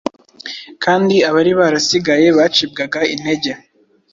[0.83, 3.51] kandi abari barasigaye bacibwaga intege